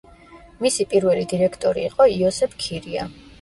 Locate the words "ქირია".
2.65-3.07